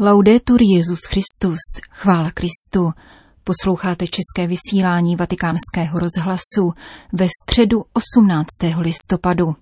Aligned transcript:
Laudetur 0.00 0.62
Jezus 0.62 0.98
Christus, 1.08 1.58
chvála 1.90 2.30
Kristu. 2.30 2.92
Posloucháte 3.44 4.06
české 4.06 4.46
vysílání 4.46 5.16
Vatikánského 5.16 5.98
rozhlasu 5.98 6.72
ve 7.12 7.26
středu 7.42 7.84
18. 7.92 8.46
listopadu. 8.78 9.56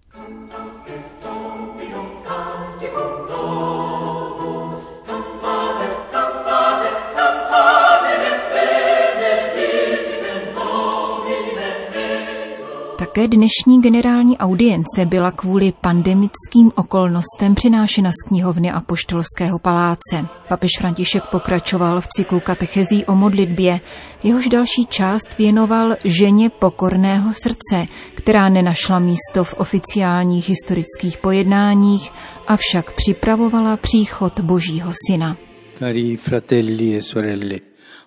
Také 13.17 13.29
dnešní 13.29 13.81
generální 13.81 14.39
audience 14.39 15.07
byla 15.07 15.31
kvůli 15.31 15.73
pandemickým 15.81 16.71
okolnostem 16.75 17.55
přinášena 17.55 18.11
z 18.11 18.29
knihovny 18.29 18.71
a 18.71 18.81
poštolského 18.81 19.59
paláce. 19.59 20.29
Papež 20.49 20.71
František 20.79 21.23
pokračoval 21.31 22.01
v 22.01 22.09
cyklu 22.09 22.41
katechezí 22.41 23.05
o 23.05 23.15
modlitbě, 23.15 23.81
jehož 24.23 24.49
další 24.49 24.87
část 24.87 25.39
věnoval 25.39 25.97
ženě 26.05 26.51
pokorného 26.51 27.33
srdce, 27.33 27.87
která 28.15 28.49
nenašla 28.49 28.99
místo 28.99 29.45
v 29.45 29.55
oficiálních 29.55 30.49
historických 30.49 31.19
pojednáních, 31.19 32.11
avšak 32.47 32.93
připravovala 32.97 33.77
příchod 33.77 34.41
Božího 34.41 34.93
syna. 35.11 35.37
Cari 35.79 36.17
fratelli 36.17 36.97
e 36.97 37.03
sorelle, 37.03 37.61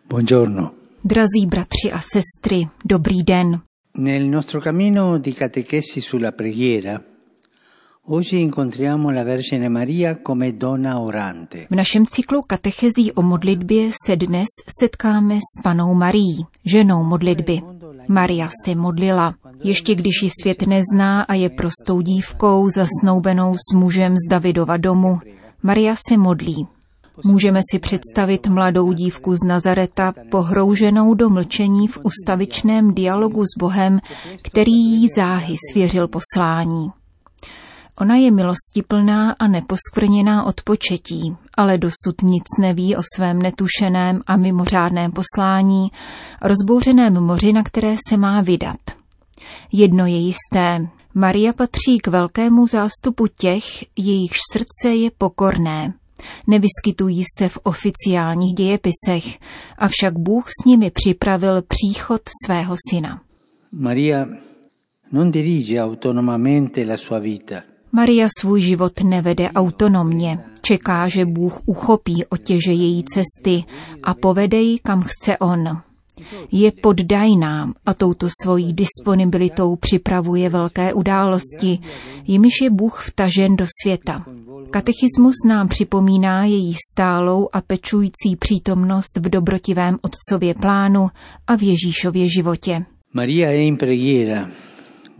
buongiorno. 0.09 0.71
Drazí 1.03 1.45
bratři 1.47 1.91
a 1.93 1.99
sestry, 1.99 2.67
dobrý 2.85 3.23
den. 3.23 3.61
Nel 3.99 4.29
nostro 4.29 4.61
cammino 4.61 5.17
di 5.17 5.33
catechesi 5.33 5.99
sulla 5.99 6.31
preghiera, 6.31 7.03
oggi 8.05 8.39
incontriamo 8.39 9.09
la 9.09 9.23
Vergine 9.23 9.67
Maria 9.67 10.21
come 10.21 10.55
donna 10.55 11.01
orante. 11.01 11.67
V 11.69 11.75
našem 11.75 12.05
cyklu 12.05 12.41
katechezí 12.41 13.11
o 13.11 13.21
modlitbě 13.21 13.91
se 14.05 14.15
dnes 14.15 14.47
setkáme 14.79 15.35
s 15.35 15.61
panou 15.61 15.93
Marií, 15.93 16.45
ženou 16.65 17.03
modlitby. 17.03 17.61
Maria 18.07 18.49
se 18.65 18.75
modlila. 18.75 19.35
Ještě 19.63 19.95
když 19.95 20.23
ji 20.23 20.29
svět 20.41 20.61
nezná 20.61 21.21
a 21.21 21.33
je 21.33 21.49
prostou 21.49 22.01
dívkou 22.01 22.69
zasnoubenou 22.69 23.53
s 23.53 23.73
mužem 23.75 24.15
z 24.15 24.29
Davidova 24.29 24.77
domu, 24.77 25.19
Maria 25.63 25.95
se 26.07 26.17
modlí. 26.17 26.67
Můžeme 27.23 27.59
si 27.71 27.79
představit 27.79 28.47
mladou 28.47 28.93
dívku 28.93 29.35
z 29.35 29.47
Nazareta 29.47 30.13
pohrouženou 30.31 31.13
do 31.13 31.29
mlčení 31.29 31.87
v 31.87 31.99
ustavičném 32.03 32.93
dialogu 32.93 33.43
s 33.43 33.57
Bohem, 33.59 33.99
který 34.41 34.71
jí 34.71 35.07
záhy 35.15 35.55
svěřil 35.71 36.07
poslání. 36.07 36.91
Ona 38.01 38.15
je 38.15 38.31
milostiplná 38.31 39.31
a 39.31 39.47
neposkvrněná 39.47 40.43
od 40.43 40.61
početí, 40.61 41.35
ale 41.53 41.77
dosud 41.77 42.21
nic 42.23 42.43
neví 42.59 42.95
o 42.95 43.01
svém 43.15 43.41
netušeném 43.41 44.21
a 44.27 44.37
mimořádném 44.37 45.11
poslání, 45.11 45.91
rozbouřeném 46.41 47.13
moři, 47.13 47.53
na 47.53 47.63
které 47.63 47.95
se 48.09 48.17
má 48.17 48.41
vydat. 48.41 48.79
Jedno 49.71 50.05
je 50.05 50.17
jisté, 50.17 50.87
Maria 51.13 51.53
patří 51.53 51.97
k 51.97 52.07
velkému 52.07 52.67
zástupu 52.67 53.27
těch, 53.27 53.63
jejichž 53.97 54.39
srdce 54.53 54.95
je 54.95 55.11
pokorné, 55.17 55.93
Nevyskytují 56.47 57.23
se 57.39 57.49
v 57.49 57.57
oficiálních 57.63 58.55
dějepisech, 58.55 59.39
avšak 59.77 60.19
Bůh 60.19 60.45
s 60.47 60.65
nimi 60.65 60.91
připravil 60.91 61.61
příchod 61.61 62.21
svého 62.45 62.75
syna. 62.89 63.21
Maria 63.71 64.27
non 65.11 65.31
dirige 65.31 65.83
autonomamente 65.83 66.85
la 66.85 66.97
sua 66.97 67.19
vita. 67.19 67.55
Maria 67.91 68.27
svůj 68.39 68.61
život 68.61 69.03
nevede 69.03 69.49
autonomně. 69.49 70.39
Čeká, 70.61 71.07
že 71.07 71.25
Bůh 71.25 71.61
uchopí 71.65 72.25
otěže 72.25 72.71
její 72.71 73.03
cesty 73.03 73.63
a 74.03 74.13
povede 74.13 74.61
ji, 74.61 74.79
kam 74.79 75.03
chce 75.03 75.37
on. 75.37 75.81
Je 76.51 76.71
poddajná 76.71 77.73
a 77.85 77.93
touto 77.93 78.27
svojí 78.41 78.73
disponibilitou 78.73 79.75
připravuje 79.75 80.49
velké 80.49 80.93
události, 80.93 81.79
jimiž 82.27 82.61
je 82.61 82.69
Bůh 82.69 83.03
vtažen 83.07 83.55
do 83.55 83.65
světa. 83.81 84.25
Katechismus 84.71 85.35
nám 85.47 85.67
připomíná 85.67 86.45
její 86.45 86.73
stálou 86.91 87.49
a 87.53 87.61
pečující 87.61 88.35
přítomnost 88.39 89.17
v 89.17 89.29
dobrotivém 89.29 89.97
otcově 90.01 90.53
plánu 90.53 91.09
a 91.47 91.55
v 91.55 91.63
Ježíšově 91.63 92.29
životě. 92.29 92.85
Maria 93.13 93.49
è 93.49 93.65
in 93.65 93.77
preghiera 93.77 94.47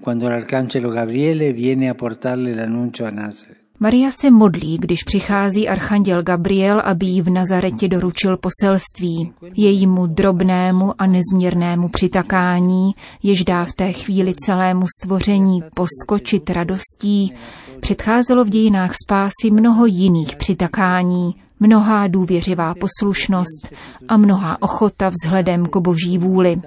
quando 0.02 0.30
l'arcangelo 0.30 0.92
Gabriele 0.92 1.54
viene 1.54 1.90
a 1.90 1.94
portarle 1.94 2.56
l'annuncio 2.56 3.06
a 3.08 3.12
Nazareth. 3.12 3.59
Maria 3.82 4.12
se 4.12 4.32
modlí, 4.32 4.78
když 4.78 5.04
přichází 5.04 5.68
archanděl 5.68 6.24
Gabriel, 6.24 6.82
aby 6.86 7.06
jí 7.06 7.22
v 7.22 7.30
Nazaretě 7.30 7.88
doručil 7.88 8.38
poselství. 8.38 9.32
Jejímu 9.56 10.08
drobnému 10.08 10.94
a 10.98 11.06
nezměrnému 11.06 11.90
přitakání, 11.90 12.92
jež 13.24 13.44
dá 13.44 13.66
v 13.66 13.74
té 13.74 13.94
chvíli 13.94 14.34
celému 14.46 14.86
stvoření 15.00 15.62
poskočit 15.76 16.50
radostí, 16.50 17.34
předcházelo 17.80 18.46
v 18.46 18.50
dějinách 18.50 18.92
spásy 19.06 19.52
mnoho 19.52 19.86
jiných 19.86 20.36
přitakání, 20.36 21.36
mnohá 21.60 22.08
důvěřivá 22.08 22.74
poslušnost 22.74 23.74
a 24.08 24.18
mnohá 24.18 24.62
ochota 24.62 25.10
vzhledem 25.10 25.66
k 25.66 25.78
boží 25.78 26.18
vůli. 26.18 26.62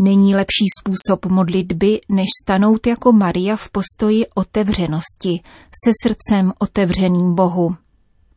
Není 0.00 0.34
lepší 0.34 0.64
způsob 0.80 1.26
modlitby, 1.26 2.00
než 2.08 2.26
stanout 2.42 2.86
jako 2.86 3.12
Maria 3.12 3.56
v 3.56 3.70
postoji 3.70 4.26
otevřenosti, 4.34 5.40
se 5.84 5.90
srdcem 6.02 6.52
otevřeným 6.58 7.34
Bohu. 7.34 7.76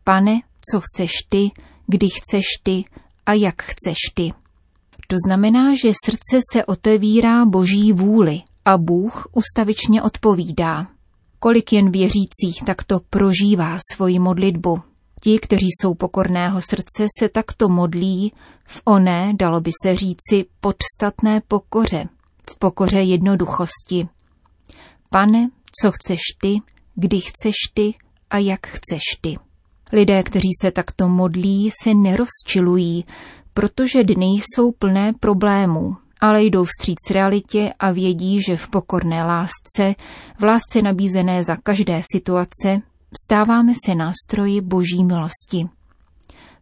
Pane, 0.04 0.42
co 0.72 0.82
chceš 0.82 1.12
ty, 1.30 1.52
kdy 1.88 2.08
chceš 2.10 2.46
ty 2.64 2.86
a 3.26 3.34
jak 3.34 3.62
chceš 3.62 3.98
ty. 4.14 4.34
To 5.08 5.16
znamená, 5.28 5.76
že 5.76 5.92
srdce 6.06 6.40
se 6.54 6.66
otevírá 6.66 7.46
boží 7.46 7.94
vůli 7.94 8.42
a 8.66 8.78
Bůh 8.78 9.28
ustavičně 9.32 10.02
odpovídá. 10.02 10.88
Kolik 11.40 11.74
jen 11.74 11.92
věřících 11.92 12.64
takto 12.66 13.00
prožívá 13.10 13.78
svoji 13.94 14.20
modlitbu. 14.20 14.80
Ti, 15.22 15.40
kteří 15.40 15.68
jsou 15.82 15.94
pokorného 15.94 16.62
srdce, 16.62 17.08
se 17.20 17.30
takto 17.30 17.70
modlí 17.70 18.34
v 18.66 18.82
oné, 18.86 19.34
dalo 19.36 19.62
by 19.62 19.72
se 19.84 19.96
říci, 19.96 20.46
podstatné 20.62 21.42
pokoře, 21.48 22.10
v 22.50 22.58
pokoře 22.58 23.02
jednoduchosti. 23.02 24.08
Pane, 25.10 25.50
co 25.82 25.92
chceš 25.92 26.20
ty, 26.42 26.56
kdy 26.96 27.22
chceš 27.22 27.56
ty 27.74 27.94
a 28.30 28.38
jak 28.38 28.68
chceš 28.68 29.02
ty. 29.22 29.38
Lidé, 29.92 30.24
kteří 30.24 30.50
se 30.62 30.72
takto 30.72 31.08
modlí, 31.08 31.70
se 31.84 31.94
nerozčilují, 31.94 33.06
protože 33.54 34.04
dny 34.04 34.26
jsou 34.26 34.72
plné 34.72 35.14
problémů, 35.20 35.96
ale 36.22 36.44
jdou 36.44 36.64
vstříc 36.64 36.98
realitě 37.12 37.74
a 37.80 37.92
vědí, 37.92 38.44
že 38.44 38.58
v 38.58 38.70
pokorné 38.70 39.24
lásce, 39.24 39.96
v 40.40 40.44
lásce 40.44 40.82
nabízené 40.82 41.44
za 41.44 41.56
každé 41.56 42.02
situace, 42.12 42.82
stáváme 43.26 43.74
se 43.86 43.96
nástroji 43.96 44.62
boží 44.62 45.04
milosti. 45.04 45.70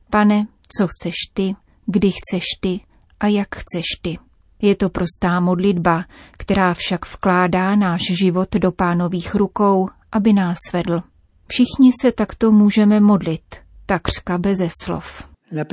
Pane, 0.09 0.47
co 0.77 0.87
chceš 0.87 1.15
ty, 1.33 1.55
kdy 1.85 2.11
chceš 2.11 2.43
ty 2.61 2.79
a 3.19 3.27
jak 3.27 3.55
chceš 3.55 3.85
ty. 4.01 4.19
Je 4.61 4.75
to 4.75 4.89
prostá 4.89 5.39
modlitba, 5.39 6.05
která 6.31 6.73
však 6.73 7.05
vkládá 7.13 7.75
náš 7.75 8.01
život 8.19 8.55
do 8.55 8.71
pánových 8.71 9.35
rukou, 9.35 9.87
aby 10.11 10.33
nás 10.33 10.57
vedl. 10.73 11.03
Všichni 11.47 11.91
se 12.01 12.11
takto 12.11 12.51
můžeme 12.51 12.99
modlit, 12.99 13.55
takřka 13.85 14.37
beze 14.37 14.67
slov. 14.81 15.27
La 15.51 15.65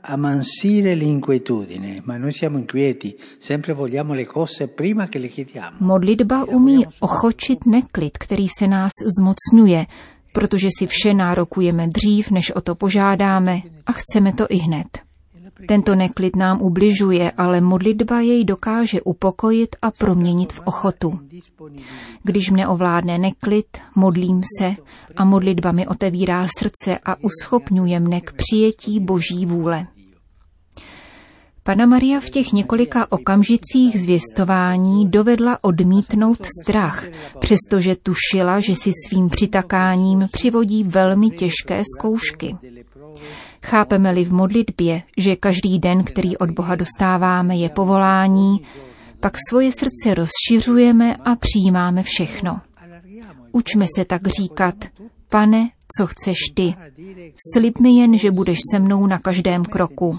sa 0.00 0.12
ammansire 0.12 0.94
l'inquietudine, 0.94 2.02
ma 2.04 2.16
noi 2.16 2.32
siamo 2.32 2.58
inquieti, 2.58 3.16
sempre 3.38 3.72
vogliamo 3.72 4.14
le 4.14 4.26
cose 4.26 4.68
prima 4.68 5.08
che 5.08 5.18
le 5.18 5.28
chiediamo. 5.28 5.76
Modlitba 5.80 6.44
umí 6.44 6.86
ochočit 7.00 7.66
neklid, 7.66 8.18
který 8.18 8.48
se 8.48 8.66
nás 8.68 8.92
zmocňuje, 9.18 9.86
protože 10.32 10.68
si 10.78 10.86
vše 10.86 11.14
nárokujeme 11.14 11.88
dřív, 11.88 12.30
než 12.30 12.50
o 12.50 12.60
to 12.60 12.74
požádáme 12.74 13.62
a 13.86 13.92
chceme 13.92 14.32
to 14.32 14.46
i 14.48 14.56
hned. 14.56 15.09
Tento 15.68 15.94
neklid 15.94 16.36
nám 16.36 16.62
ubližuje, 16.62 17.30
ale 17.30 17.60
modlitba 17.60 18.20
jej 18.20 18.44
dokáže 18.44 19.00
upokojit 19.02 19.76
a 19.82 19.90
proměnit 19.90 20.52
v 20.52 20.60
ochotu. 20.64 21.20
Když 22.22 22.50
mne 22.50 22.68
ovládne 22.68 23.18
neklid, 23.18 23.66
modlím 23.94 24.42
se 24.58 24.76
a 25.16 25.24
modlitba 25.24 25.72
mi 25.72 25.86
otevírá 25.86 26.46
srdce 26.58 26.98
a 27.04 27.16
uschopňuje 27.20 28.00
mne 28.00 28.20
k 28.20 28.32
přijetí 28.32 29.00
boží 29.00 29.46
vůle. 29.46 29.86
Pana 31.70 31.86
Maria 31.86 32.20
v 32.20 32.30
těch 32.30 32.52
několika 32.52 33.12
okamžicích 33.12 34.00
zvěstování 34.00 35.08
dovedla 35.08 35.58
odmítnout 35.62 36.38
strach, 36.62 37.04
přestože 37.38 37.96
tušila, 37.96 38.60
že 38.60 38.74
si 38.76 38.90
svým 39.08 39.28
přitakáním 39.28 40.28
přivodí 40.32 40.84
velmi 40.84 41.30
těžké 41.30 41.82
zkoušky. 41.96 42.56
Chápeme-li 43.62 44.24
v 44.24 44.32
modlitbě, 44.32 45.02
že 45.16 45.36
každý 45.36 45.78
den, 45.78 46.04
který 46.04 46.36
od 46.36 46.50
Boha 46.50 46.74
dostáváme, 46.74 47.56
je 47.56 47.68
povolání, 47.68 48.60
pak 49.20 49.36
svoje 49.48 49.72
srdce 49.72 50.14
rozšiřujeme 50.14 51.16
a 51.16 51.36
přijímáme 51.36 52.02
všechno. 52.02 52.60
Učme 53.52 53.86
se 53.96 54.04
tak 54.04 54.26
říkat, 54.26 54.74
pane, 55.28 55.70
co 55.98 56.06
chceš 56.06 56.36
ty. 56.54 56.74
Slib 57.52 57.78
mi 57.78 57.90
jen, 57.90 58.18
že 58.18 58.30
budeš 58.30 58.58
se 58.72 58.78
mnou 58.78 59.06
na 59.06 59.18
každém 59.18 59.64
kroku. 59.64 60.18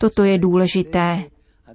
Toto 0.00 0.24
je 0.24 0.38
důležité. 0.38 1.24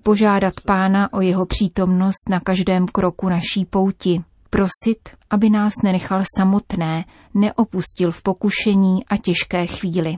Požádat 0.04 0.54
pána 0.66 1.14
o 1.14 1.22
jeho 1.22 1.46
přítomnost 1.46 2.30
na 2.30 2.40
každém 2.40 2.88
kroku 2.88 3.30
naší 3.30 3.66
pouti. 3.66 4.24
Prosit, 4.50 5.10
aby 5.30 5.50
nás 5.50 5.74
nenechal 5.84 6.24
samotné, 6.38 7.06
neopustil 7.34 8.12
v 8.12 8.22
pokušení 8.22 9.06
a 9.06 9.18
těžké 9.18 9.66
chvíli. 9.68 10.18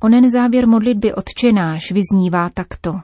Onen 0.00 0.30
závěr 0.30 0.68
modlitby 0.68 1.14
odčenáš 1.14 1.92
vyznívá 1.92 2.50
takto. 2.54 3.00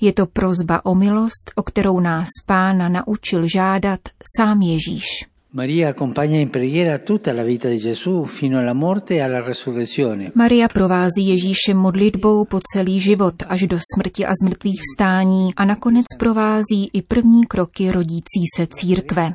Je 0.00 0.12
to 0.12 0.26
prozba 0.26 0.84
o 0.84 0.94
milost, 0.94 1.52
o 1.54 1.62
kterou 1.62 2.00
nás 2.00 2.28
pána 2.46 2.88
naučil 2.88 3.48
žádat 3.48 4.00
sám 4.36 4.62
Ježíš. 4.62 5.27
Maria 5.50 5.88
accompagna 5.88 6.36
in 6.36 6.50
preghiera 6.50 6.98
tutta 6.98 7.32
la 7.32 7.42
vita 7.42 7.70
di 7.70 7.78
Gesù 7.78 8.26
fino 8.26 8.58
alla 8.58 8.74
morte 8.74 9.14
e 9.14 9.20
alla 9.20 9.42
resurrezione. 9.42 10.30
Maria 10.34 10.68
provází 10.68 11.28
Ježíše 11.28 11.74
modlitbou 11.74 12.44
po 12.44 12.60
celý 12.60 13.00
život 13.00 13.34
až 13.48 13.66
do 13.66 13.78
smrti 13.80 14.26
a 14.26 14.32
zmrtvých 14.42 14.80
vstání 14.80 15.54
a 15.56 15.64
nakonec 15.64 16.04
provází 16.18 16.90
i 16.92 17.02
první 17.02 17.46
kroky 17.46 17.90
rodící 17.90 18.44
se 18.56 18.66
církve. 18.66 19.34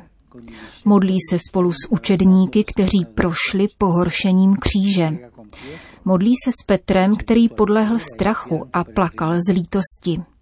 Modlí 0.84 1.16
se 1.30 1.38
spolu 1.48 1.72
s 1.72 1.90
učedníky, 1.90 2.64
kteří 2.64 3.06
prošli 3.14 3.68
pohoršením 3.78 4.56
kříže. 4.56 5.18
Modlí 6.04 6.34
se 6.44 6.50
s 6.52 6.64
Petrem, 6.66 7.16
který 7.16 7.48
podlehl 7.48 7.98
strachu 7.98 8.66
a 8.72 8.84
plakal 8.84 9.32
z 9.32 9.52
lítosti. 9.52 10.33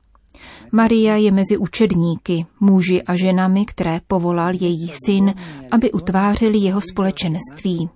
Maria 0.72 1.16
je 1.16 1.30
mezi 1.30 1.56
učedníky, 1.58 2.46
muži 2.60 3.02
a 3.02 3.16
ženami, 3.16 3.64
které 3.66 4.00
povolal 4.06 4.54
její 4.54 4.88
syn, 5.06 5.34
aby 5.70 5.92
utvářeli 5.92 6.58
jeho 6.58 6.80
společenství. 6.80 7.88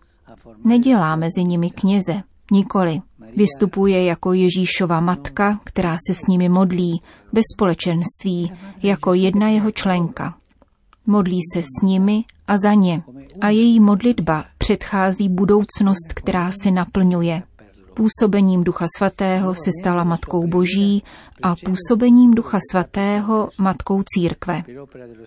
Nedělá 0.64 1.16
mezi 1.16 1.44
nimi 1.44 1.70
kněze, 1.70 2.22
nikoli. 2.50 3.00
Vystupuje 3.36 4.04
jako 4.04 4.32
Ježíšova 4.32 5.00
matka, 5.00 5.60
která 5.64 5.96
se 6.06 6.14
s 6.14 6.26
nimi 6.26 6.48
modlí, 6.48 7.02
ve 7.32 7.40
společenství, 7.54 8.52
jako 8.82 9.14
jedna 9.14 9.48
jeho 9.48 9.70
členka. 9.70 10.34
Modlí 11.06 11.40
se 11.54 11.62
s 11.62 11.82
nimi 11.82 12.24
a 12.46 12.58
za 12.58 12.74
ně. 12.74 13.02
A 13.40 13.48
její 13.50 13.80
modlitba 13.80 14.44
předchází 14.58 15.28
budoucnost, 15.28 16.12
která 16.14 16.50
se 16.62 16.70
naplňuje. 16.70 17.42
Působením 17.96 18.64
Ducha 18.64 18.86
Svatého 18.96 19.54
se 19.54 19.70
stala 19.82 20.04
Matkou 20.04 20.46
Boží 20.46 21.02
a 21.42 21.54
působením 21.64 22.30
Ducha 22.34 22.58
Svatého 22.70 23.50
Matkou 23.58 24.02
Církve. 24.02 24.62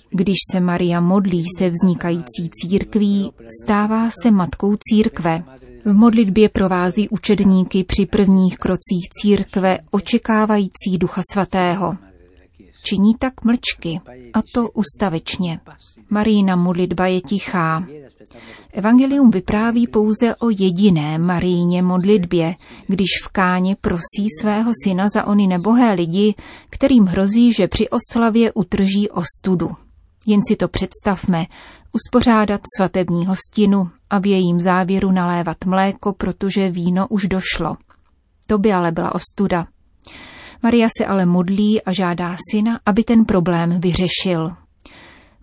Když 0.10 0.36
se 0.52 0.60
Maria 0.60 1.02
modlí 1.02 1.46
se 1.58 1.70
vznikající 1.70 2.50
církví, 2.52 3.32
stává 3.64 4.10
se 4.24 4.32
Matkou 4.32 4.76
Církve. 4.80 5.44
V 5.86 5.94
modlitbě 5.94 6.50
provází 6.50 7.10
učedníky 7.10 7.84
při 7.84 8.06
prvních 8.06 8.58
krocích 8.58 9.10
církve 9.22 9.78
očekávající 9.92 10.98
Ducha 10.98 11.22
Svatého. 11.32 12.09
Činí 12.84 13.16
tak 13.20 13.44
mlčky, 13.44 14.02
a 14.34 14.40
to 14.54 14.70
ustavečně. 14.70 15.60
Marína 16.10 16.56
modlitba 16.56 17.08
je 17.08 17.22
tichá. 17.22 17.84
Evangelium 18.74 19.32
vypráví 19.32 19.88
pouze 19.88 20.36
o 20.36 20.50
jediné 20.50 21.18
Maríně 21.18 21.82
modlitbě, 21.82 22.56
když 22.88 23.08
v 23.24 23.28
Káně 23.28 23.76
prosí 23.82 24.28
svého 24.42 24.72
syna 24.84 25.08
za 25.14 25.28
ony 25.28 25.48
nebohé 25.48 25.94
lidi, 25.94 26.36
kterým 26.70 27.06
hrozí, 27.06 27.54
že 27.54 27.68
při 27.68 27.88
oslavě 27.90 28.52
utrží 28.54 29.10
ostudu. 29.10 29.70
Jen 30.26 30.42
si 30.48 30.56
to 30.56 30.68
představme, 30.68 31.46
uspořádat 31.94 32.62
svatební 32.78 33.26
hostinu 33.26 33.90
a 34.10 34.20
v 34.20 34.26
jejím 34.26 34.62
závěru 34.62 35.12
nalévat 35.12 35.58
mléko, 35.66 36.14
protože 36.14 36.72
víno 36.72 37.08
už 37.08 37.28
došlo. 37.28 37.78
To 38.48 38.58
by 38.58 38.74
ale 38.74 38.92
byla 38.92 39.16
ostuda. 39.16 39.68
Maria 40.64 40.88
se 40.98 41.06
ale 41.06 41.26
modlí 41.26 41.82
a 41.82 41.94
žádá 41.94 42.36
syna, 42.52 42.80
aby 42.86 43.04
ten 43.04 43.26
problém 43.26 43.80
vyřešil. 43.80 44.52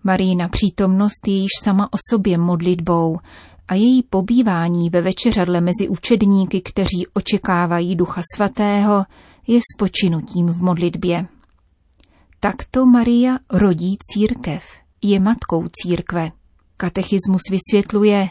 Marína 0.03 0.47
přítomnost 0.47 1.27
je 1.27 1.33
již 1.33 1.51
sama 1.63 1.93
o 1.93 1.97
sobě 2.11 2.37
modlitbou 2.37 3.17
a 3.67 3.75
její 3.75 4.03
pobývání 4.03 4.89
ve 4.89 5.01
večeřadle 5.01 5.61
mezi 5.61 5.89
učedníky, 5.89 6.61
kteří 6.61 7.07
očekávají 7.13 7.95
Ducha 7.95 8.21
Svatého, 8.35 9.05
je 9.47 9.59
spočinutím 9.75 10.47
v 10.47 10.61
modlitbě. 10.61 11.27
Takto 12.39 12.85
Maria 12.85 13.39
rodí 13.53 13.97
církev, 14.11 14.63
je 15.01 15.19
matkou 15.19 15.67
církve. 15.71 16.31
Katechismus 16.77 17.41
vysvětluje, 17.51 18.29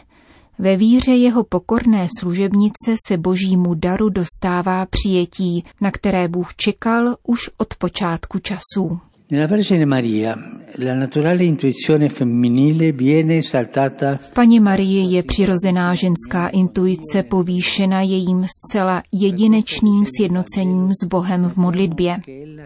ve 0.59 0.77
víře 0.77 1.13
jeho 1.13 1.45
pokorné 1.45 2.07
služebnice 2.21 2.95
se 3.07 3.17
božímu 3.17 3.75
daru 3.75 4.09
dostává 4.09 4.87
přijetí, 4.87 5.65
na 5.81 5.91
které 5.91 6.29
Bůh 6.29 6.55
čekal 6.55 7.17
už 7.23 7.41
od 7.59 7.75
počátku 7.75 8.39
časů. 8.39 8.99
Saltata 13.43 14.17
V 14.17 14.31
paní 14.31 14.61
Marii 14.61 15.15
je 15.15 15.23
přirozená 15.23 15.95
ženská 15.95 16.49
intuice 16.49 17.23
povýšena 17.23 18.01
jejím 18.01 18.47
zcela 18.47 19.03
jedinečným 19.13 20.05
sjednocením 20.17 20.91
s 21.03 21.07
Bohem 21.07 21.49
v 21.49 21.57
modlitbě. 21.57 22.17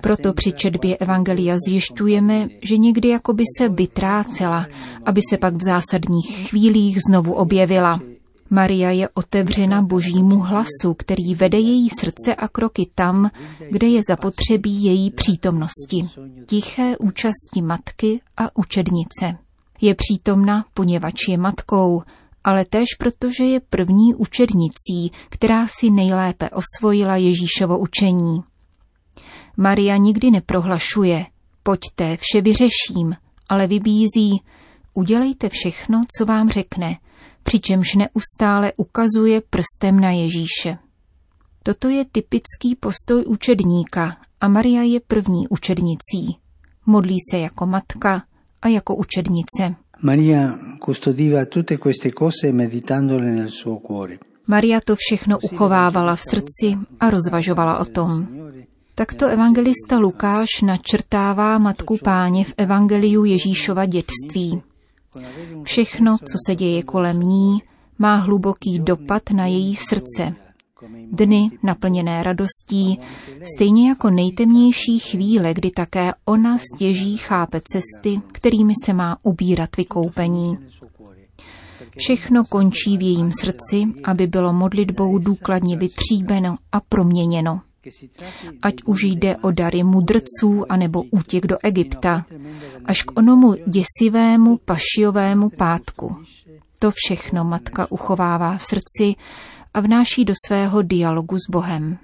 Proto 0.03 0.33
při 0.33 0.53
četbě 0.53 0.97
Evangelia 0.97 1.57
zjišťujeme, 1.69 2.49
že 2.63 2.77
někdy 2.77 3.09
jakoby 3.09 3.45
se 3.59 3.69
vytrácela, 3.69 4.67
aby 5.05 5.21
se 5.31 5.39
pak 5.39 5.55
v 5.55 5.65
zásadních 5.65 6.49
chvílích 6.49 6.99
znovu 7.09 7.33
objevila. 7.33 8.01
Maria 8.51 8.91
je 8.91 9.09
otevřena 9.09 9.83
božímu 9.83 10.39
hlasu, 10.39 10.95
který 10.97 11.35
vede 11.35 11.59
její 11.59 11.89
srdce 12.01 12.35
a 12.35 12.49
kroky 12.49 12.91
tam, 12.95 13.31
kde 13.71 13.87
je 13.87 14.01
zapotřebí 14.09 14.85
její 14.85 15.11
přítomnosti, 15.11 16.09
tiché 16.47 16.97
účasti 16.99 17.63
matky 17.63 18.21
a 18.37 18.57
učednice. 18.59 19.39
Je 19.81 19.95
přítomna, 19.95 20.65
poněvadž 20.75 21.29
je 21.29 21.39
matkou, 21.39 22.03
ale 22.45 22.65
též 22.65 22.87
protože 22.99 23.45
je 23.45 23.61
první 23.61 24.15
učednicí, 24.15 25.13
která 25.29 25.67
si 25.69 25.91
nejlépe 25.91 26.51
osvojila 26.51 27.17
Ježíšovo 27.17 27.79
učení. 27.79 28.43
Maria 29.61 29.97
nikdy 29.97 30.31
neprohlašuje, 30.31 31.27
pojďte, 31.63 32.17
vše 32.17 32.41
vyřeším, 32.41 33.17
ale 33.49 33.67
vybízí, 33.67 34.43
udělejte 34.95 35.49
všechno, 35.49 36.05
co 36.19 36.27
vám 36.27 36.49
řekne– 36.49 36.97
přičemž 37.43 37.95
neustále 37.95 38.73
ukazuje 38.77 39.43
prstem 39.51 40.01
na 40.01 40.11
Ježíše. 40.11 40.79
Toto 41.63 41.89
je 41.89 42.05
typický 42.13 42.77
postoj 42.81 43.25
učedníka 43.27 44.17
a 44.41 44.49
Maria 44.49 44.83
je 44.83 45.01
první 45.01 45.49
učednicí. 45.49 46.37
Modlí 46.87 47.17
se 47.31 47.39
jako 47.39 47.67
matka 47.67 48.23
a 48.63 48.69
jako 48.69 48.97
učednice. 48.97 49.75
Maria 50.03 50.59
custodiva 50.85 51.45
tutte 51.45 51.77
queste 51.77 52.11
cose 52.19 52.53
meditandole 52.53 53.25
nel 53.25 53.49
suo 53.49 53.79
cuore. 53.79 54.19
Maria 54.47 54.81
to 54.85 54.97
všechno 54.99 55.39
uchovávala 55.39 56.17
v 56.17 56.21
srdci 56.31 56.79
a 57.01 57.11
rozvažovala 57.11 57.79
o 57.79 57.85
tom. 57.85 58.29
Takto 59.01 59.29
evangelista 59.29 59.99
Lukáš 59.99 60.49
načrtává 60.63 61.59
matku 61.59 61.99
páně 62.05 62.45
v 62.45 62.55
evangeliu 62.57 63.25
Ježíšova 63.25 63.87
dětství. 63.87 64.63
Všechno, 65.63 66.19
co 66.19 66.37
se 66.47 66.55
děje 66.57 66.83
kolem 66.83 67.21
ní, 67.21 67.63
má 67.99 68.15
hluboký 68.15 68.79
dopad 68.79 69.23
na 69.31 69.47
její 69.47 69.77
srdce. 69.77 70.35
Dny 71.13 71.51
naplněné 71.63 72.23
radostí, 72.23 73.01
stejně 73.55 73.89
jako 73.89 74.11
nejtemnější 74.11 74.99
chvíle, 74.99 75.55
kdy 75.55 75.71
také 75.71 76.13
ona 76.25 76.59
stěží 76.59 77.17
chápe 77.17 77.61
cesty, 77.65 78.21
kterými 78.33 78.75
se 78.85 78.93
má 78.93 79.17
ubírat 79.23 79.77
vykoupení. 79.77 80.59
Všechno 81.97 82.45
končí 82.45 82.99
v 82.99 83.03
jejím 83.03 83.33
srdci, 83.41 83.85
aby 84.05 84.27
bylo 84.27 84.53
modlitbou 84.53 85.19
důkladně 85.19 85.77
vytříbeno 85.77 86.57
a 86.73 86.81
proměněno 86.81 87.61
ať 88.63 88.75
už 88.85 89.03
jde 89.03 89.37
o 89.37 89.51
dary 89.51 89.83
mudrců 89.83 90.65
anebo 90.69 91.03
útěk 91.11 91.47
do 91.47 91.57
Egypta, 91.63 92.25
až 92.85 93.03
k 93.03 93.19
onomu 93.19 93.55
děsivému 93.67 94.59
pašiovému 94.65 95.51
pátku. 95.51 96.17
To 96.79 96.91
všechno 96.95 97.45
matka 97.45 97.91
uchovává 97.91 98.57
v 98.57 98.65
srdci 98.65 99.15
a 99.75 99.81
vnáší 99.81 100.25
do 100.25 100.35
svého 100.47 100.83
dialogu 100.83 101.37
s 101.37 101.51
Bohem. 101.51 101.99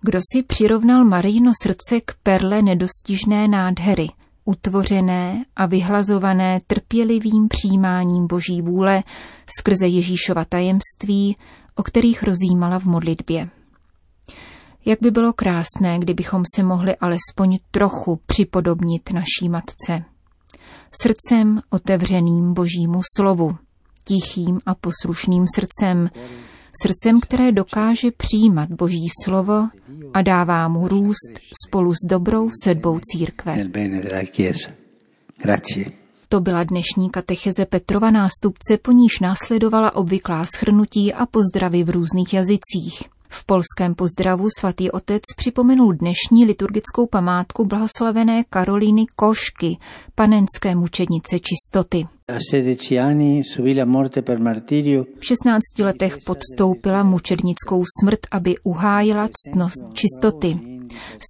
Kdo 0.00 0.20
si 0.32 0.42
přirovnal 0.42 1.04
Marijino 1.04 1.52
srdce 1.62 2.00
k 2.00 2.14
perle 2.22 2.62
nedostižné 2.62 3.48
nádhery, 3.48 4.08
utvořené 4.44 5.44
a 5.56 5.66
vyhlazované 5.66 6.58
trpělivým 6.66 7.48
přijímáním 7.48 8.26
Boží 8.26 8.62
vůle 8.62 9.02
skrze 9.58 9.86
Ježíšova 9.86 10.44
tajemství, 10.44 11.36
o 11.74 11.82
kterých 11.82 12.22
rozjímala 12.22 12.78
v 12.78 12.84
modlitbě. 12.84 13.48
Jak 14.88 14.98
by 15.02 15.10
bylo 15.10 15.32
krásné, 15.32 15.98
kdybychom 15.98 16.42
se 16.56 16.62
mohli 16.62 16.96
alespoň 16.96 17.58
trochu 17.70 18.20
připodobnit 18.26 19.10
naší 19.12 19.48
matce. 19.48 20.04
Srdcem 21.02 21.60
otevřeným 21.70 22.54
božímu 22.54 23.00
slovu, 23.16 23.56
tichým 24.04 24.60
a 24.66 24.74
poslušným 24.74 25.46
srdcem, 25.54 26.10
srdcem, 26.82 27.20
které 27.20 27.52
dokáže 27.52 28.10
přijímat 28.10 28.68
Boží 28.68 29.06
slovo 29.24 29.68
a 30.14 30.22
dává 30.22 30.68
mu 30.68 30.88
růst 30.88 31.40
spolu 31.66 31.92
s 31.92 32.08
dobrou 32.08 32.50
sedbou 32.64 33.00
církve. 33.02 33.64
To 36.28 36.40
byla 36.40 36.64
dnešní 36.64 37.10
katecheze 37.10 37.66
Petrova 37.66 38.10
nástupce, 38.10 38.78
po 38.82 38.92
níž 38.92 39.20
následovala 39.20 39.94
obvyklá 39.94 40.44
schrnutí 40.44 41.14
a 41.14 41.26
pozdravy 41.26 41.84
v 41.84 41.90
různých 41.90 42.34
jazycích. 42.34 43.17
V 43.28 43.44
polském 43.44 43.94
pozdravu 43.94 44.48
svatý 44.58 44.90
otec 44.90 45.22
připomenul 45.36 45.92
dnešní 45.92 46.44
liturgickou 46.44 47.06
památku 47.06 47.64
blahoslavené 47.64 48.44
Karolíny 48.50 49.06
Košky, 49.16 49.76
panenské 50.14 50.74
mučednice 50.74 51.38
čistoty. 51.38 52.06
V 55.20 55.24
16 55.24 55.60
letech 55.78 56.18
podstoupila 56.26 57.02
mučednickou 57.02 57.84
smrt, 58.00 58.20
aby 58.30 58.54
uhájila 58.62 59.28
ctnost 59.28 59.94
čistoty. 59.94 60.58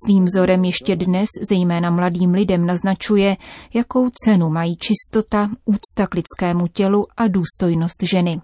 Svým 0.05 0.25
vzorem 0.25 0.65
ještě 0.65 0.97
dnes, 0.97 1.29
zejména 1.49 1.91
mladým 1.91 2.31
lidem, 2.31 2.67
naznačuje, 2.67 3.37
jakou 3.75 4.11
cenu 4.25 4.49
mají 4.49 4.77
čistota, 4.77 5.51
úcta 5.65 6.07
k 6.07 6.15
lidskému 6.15 6.67
tělu 6.67 7.07
a 7.17 7.29
důstojnost 7.29 8.03
ženy. 8.03 8.41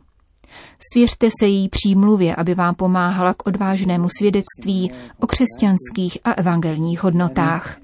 Svěřte 0.93 1.29
se 1.41 1.47
její 1.47 1.69
přímluvě, 1.69 2.35
aby 2.35 2.55
vám 2.55 2.75
pomáhala 2.75 3.35
k 3.35 3.47
odvážnému 3.47 4.09
svědectví 4.19 4.91
o 5.21 5.27
křesťanských 5.27 6.19
a 6.25 6.33
evangelních 6.33 7.03
hodnotách. 7.03 7.79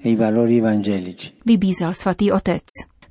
Vybízel 1.45 1.93
svatý 1.93 2.31
otec. 2.31 2.63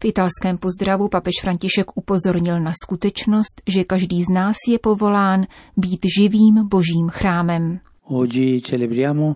V 0.03 0.05
italském 0.05 0.59
pozdravu 0.59 1.09
papež 1.09 1.35
František 1.41 1.87
upozornil 1.95 2.61
na 2.61 2.73
skutečnost, 2.85 3.63
že 3.69 3.85
každý 3.85 4.23
z 4.25 4.29
nás 4.35 4.57
je 4.69 4.79
povolán 4.79 5.47
být 5.77 6.01
živým 6.19 6.69
božím 6.69 7.09
chrámem. 7.09 7.81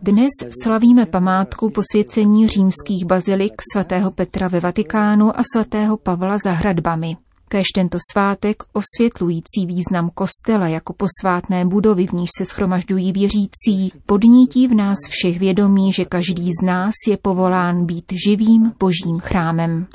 Dnes 0.03 0.31
slavíme 0.63 1.07
památku 1.07 1.71
posvěcení 1.71 2.49
římských 2.49 3.05
bazilik 3.05 3.53
svatého 3.73 4.11
Petra 4.11 4.49
ve 4.49 4.61
Vatikánu 4.61 5.39
a 5.39 5.43
svatého 5.55 5.97
Pavla 5.97 6.39
za 6.39 6.53
hradbami. 6.53 7.17
Kéž 7.55 7.67
tento 7.75 7.99
svátek, 8.13 8.63
osvětlující 8.73 9.67
význam 9.67 10.11
kostela 10.15 10.69
jako 10.69 10.93
posvátné 10.93 11.65
budovy, 11.65 12.07
v 12.07 12.13
níž 12.13 12.31
se 12.39 12.45
schromažďují 12.45 13.13
věřící, 13.13 13.93
podnítí 14.07 14.69
v 14.69 14.75
nás 14.75 14.99
všech 15.09 15.39
vědomí, 15.39 15.93
že 15.93 16.05
každý 16.05 16.51
z 16.63 16.67
nás 16.67 16.93
je 17.09 17.17
povolán 17.17 17.87
být 17.87 18.05
živým 18.27 18.73
božím 18.81 19.19
chrámem. 19.19 19.87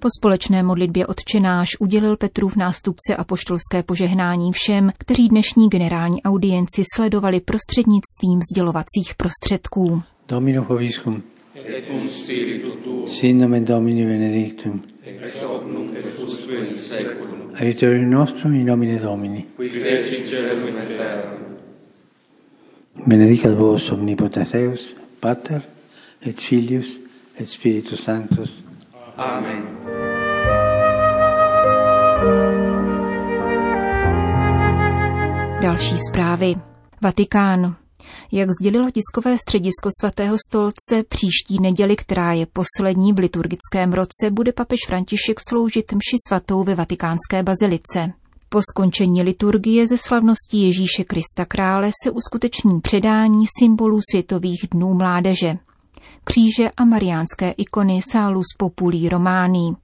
Po 0.00 0.08
společné 0.18 0.62
modlitbě 0.62 1.06
odčenáš 1.06 1.68
udělil 1.80 2.16
Petrův 2.16 2.56
nástupce 2.56 3.16
a 3.16 3.24
poštolské 3.24 3.82
požehnání 3.82 4.52
všem, 4.52 4.92
kteří 4.98 5.28
dnešní 5.28 5.68
generální 5.68 6.22
audienci 6.22 6.82
sledovali 6.94 7.40
prostřednictvím 7.40 8.40
sdělovacích 8.52 9.14
prostředků. 9.16 10.02
Domino 10.28 10.62
Hoviscum. 10.62 11.22
Et 11.54 11.86
cum 11.86 12.08
spiritu 12.08 12.70
tuo. 12.70 13.06
Sin 13.06 13.38
nomen 13.38 13.64
Domini 13.64 14.04
benedictum. 14.04 14.93
Ex 15.22 15.42
et 15.42 16.68
in 16.68 16.74
seculum. 16.74 17.54
Aiuterium 17.54 18.10
nostrum 18.10 18.54
in 18.54 18.66
nomine 18.66 18.98
Domini. 18.98 19.46
Qui 19.56 19.68
feci 19.68 20.26
celum 20.26 20.66
in 20.66 20.74
terra. 20.86 21.36
Benedicat 23.06 23.54
vos 23.56 23.90
omnipotens 23.90 24.50
Deus, 24.50 24.94
Pater, 25.20 25.62
et 26.22 26.40
Filius, 26.40 27.00
et 27.36 27.48
Spiritus 27.48 28.00
Sanctus. 28.00 28.62
Amen. 29.16 29.62
Další 35.62 35.96
zprávy. 35.98 36.54
Vatikán. 37.02 37.83
Jak 38.32 38.48
sdělilo 38.60 38.90
tiskové 38.90 39.38
středisko 39.38 39.88
svatého 40.00 40.36
stolce, 40.48 41.02
příští 41.08 41.58
neděli, 41.60 41.96
která 41.96 42.32
je 42.32 42.46
poslední 42.46 43.12
v 43.12 43.18
liturgickém 43.18 43.92
roce, 43.92 44.30
bude 44.30 44.52
papež 44.52 44.80
František 44.86 45.40
sloužit 45.48 45.92
mši 45.92 46.16
svatou 46.28 46.64
ve 46.64 46.74
vatikánské 46.74 47.42
bazilice. 47.42 48.12
Po 48.48 48.60
skončení 48.70 49.22
liturgie 49.22 49.86
ze 49.86 49.98
slavnosti 49.98 50.56
Ježíše 50.56 51.04
Krista 51.04 51.44
krále 51.44 51.90
se 52.04 52.10
uskuteční 52.10 52.80
předání 52.80 53.44
symbolů 53.58 54.00
světových 54.10 54.66
dnů 54.70 54.94
mládeže. 54.94 55.56
Kříže 56.24 56.70
a 56.76 56.84
mariánské 56.84 57.50
ikony 57.50 58.00
Salus 58.02 58.46
Populi 58.58 59.08
Romání. 59.08 59.76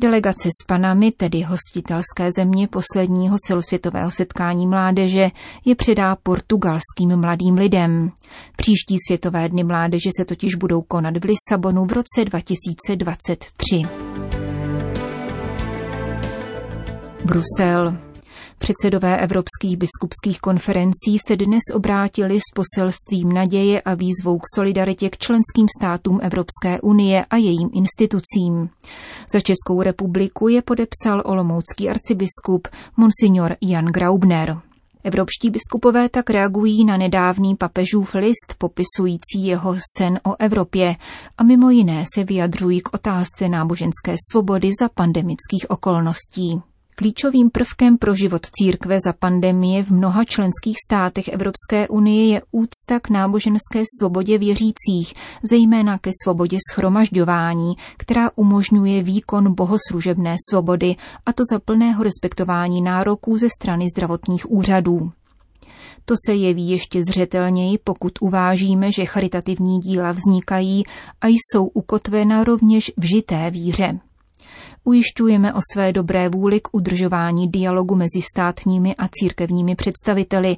Delegace 0.00 0.48
s 0.48 0.66
Panami, 0.66 1.12
tedy 1.12 1.42
hostitelské 1.42 2.32
země 2.36 2.68
posledního 2.68 3.36
celosvětového 3.38 4.10
setkání 4.10 4.66
mládeže, 4.66 5.30
je 5.64 5.74
předá 5.74 6.16
portugalským 6.16 7.16
mladým 7.16 7.54
lidem. 7.54 8.10
Příští 8.56 8.96
světové 9.06 9.48
dny 9.48 9.64
mládeže 9.64 10.10
se 10.18 10.24
totiž 10.24 10.54
budou 10.54 10.82
konat 10.82 11.16
v 11.16 11.24
Lisabonu 11.24 11.84
v 11.84 11.92
roce 11.92 12.24
2023. 12.24 13.82
Brusel. 17.24 17.96
Předsedové 18.64 19.18
evropských 19.18 19.76
biskupských 19.76 20.40
konferencí 20.40 21.18
se 21.26 21.36
dnes 21.36 21.60
obrátili 21.74 22.38
s 22.40 22.54
poselstvím 22.54 23.32
naděje 23.32 23.82
a 23.82 23.94
výzvou 23.94 24.38
k 24.38 24.42
solidaritě 24.54 25.10
k 25.10 25.18
členským 25.18 25.66
státům 25.78 26.20
Evropské 26.22 26.80
unie 26.80 27.24
a 27.24 27.36
jejím 27.36 27.70
institucím. 27.72 28.68
Za 29.32 29.40
Českou 29.40 29.82
republiku 29.82 30.48
je 30.48 30.62
podepsal 30.62 31.22
olomoucký 31.24 31.90
arcibiskup 31.90 32.68
Monsignor 32.96 33.56
Jan 33.60 33.84
Graubner. 33.84 34.58
Evropští 35.04 35.50
biskupové 35.50 36.08
tak 36.08 36.30
reagují 36.30 36.84
na 36.84 36.96
nedávný 36.96 37.56
papežův 37.56 38.14
list 38.14 38.54
popisující 38.58 39.46
jeho 39.46 39.76
sen 39.98 40.20
o 40.26 40.34
Evropě 40.38 40.96
a 41.38 41.42
mimo 41.42 41.70
jiné 41.70 42.04
se 42.14 42.24
vyjadřují 42.24 42.80
k 42.80 42.94
otázce 42.94 43.48
náboženské 43.48 44.16
svobody 44.32 44.70
za 44.80 44.88
pandemických 44.88 45.66
okolností. 45.68 46.62
Klíčovým 46.96 47.50
prvkem 47.50 47.98
pro 47.98 48.14
život 48.14 48.46
církve 48.46 48.98
za 49.04 49.12
pandemie 49.12 49.82
v 49.82 49.90
mnoha 49.90 50.24
členských 50.24 50.76
státech 50.86 51.28
Evropské 51.28 51.88
unie 51.88 52.26
je 52.26 52.42
úcta 52.52 53.00
k 53.00 53.08
náboženské 53.10 53.82
svobodě 53.98 54.38
věřících, 54.38 55.14
zejména 55.42 55.98
ke 55.98 56.10
svobodě 56.24 56.58
schromažďování, 56.72 57.74
která 57.96 58.30
umožňuje 58.36 59.02
výkon 59.02 59.54
bohoslužebné 59.54 60.36
svobody, 60.50 60.96
a 61.26 61.32
to 61.32 61.42
za 61.52 61.58
plného 61.58 62.02
respektování 62.02 62.82
nároků 62.82 63.38
ze 63.38 63.48
strany 63.58 63.86
zdravotních 63.96 64.50
úřadů. 64.50 65.12
To 66.04 66.14
se 66.26 66.34
jeví 66.34 66.70
ještě 66.70 67.02
zřetelněji, 67.02 67.78
pokud 67.84 68.12
uvážíme, 68.20 68.92
že 68.92 69.04
charitativní 69.04 69.78
díla 69.78 70.12
vznikají 70.12 70.82
a 71.20 71.26
jsou 71.26 71.66
ukotvena 71.66 72.44
rovněž 72.44 72.92
v 72.96 73.04
žité 73.04 73.50
víře. 73.50 74.00
Ujišťujeme 74.84 75.52
o 75.52 75.60
své 75.72 75.92
dobré 75.92 76.28
vůli 76.28 76.60
k 76.60 76.68
udržování 76.72 77.48
dialogu 77.48 77.94
mezi 77.94 78.22
státními 78.32 78.94
a 78.96 79.08
církevními 79.08 79.74
představiteli, 79.74 80.56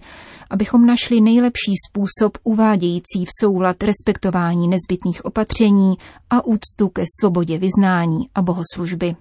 abychom 0.50 0.86
našli 0.86 1.20
nejlepší 1.20 1.72
způsob 1.88 2.38
uvádějící 2.44 3.24
v 3.24 3.28
soulad 3.40 3.82
respektování 3.82 4.68
nezbytných 4.68 5.24
opatření 5.24 5.94
a 6.30 6.46
úctu 6.46 6.88
ke 6.88 7.04
svobodě 7.20 7.58
vyznání 7.58 8.28
a 8.34 8.42
bohoslužby. 8.42 9.16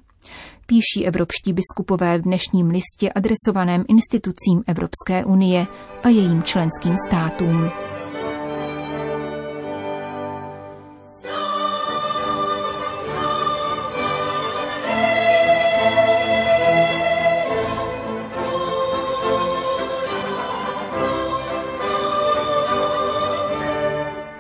Píší 0.65 1.07
evropští 1.07 1.53
biskupové 1.53 2.17
v 2.17 2.21
dnešním 2.21 2.69
listě 2.69 3.09
adresovaném 3.09 3.85
institucím 3.87 4.63
Evropské 4.67 5.25
unie 5.25 5.67
a 6.03 6.09
jejím 6.09 6.43
členským 6.43 6.95
státům. 7.07 7.71